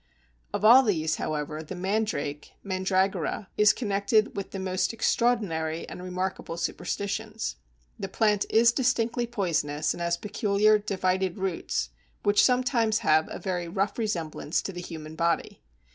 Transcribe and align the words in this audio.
Of 0.51 0.65
all 0.65 0.81
these, 0.81 1.17
however, 1.17 1.61
the 1.61 1.75
Mandrake 1.75 2.53
(Mandragora) 2.63 3.49
is 3.55 3.71
connected 3.71 4.35
with 4.35 4.49
the 4.49 4.57
most 4.57 4.93
extraordinary 4.93 5.87
and 5.87 6.01
remarkable 6.01 6.57
superstitions. 6.57 7.57
The 7.99 8.07
plant 8.07 8.47
is 8.49 8.71
distinctly 8.71 9.27
poisonous, 9.27 9.93
and 9.93 10.01
has 10.01 10.17
peculiar 10.17 10.79
divided 10.79 11.37
roots 11.37 11.89
which 12.23 12.43
sometimes 12.43 12.97
have 13.05 13.27
a 13.29 13.37
very 13.37 13.67
rough 13.67 13.99
resemblance 13.99 14.63
to 14.63 14.73
the 14.73 14.81
human 14.81 15.15
body. 15.15 15.61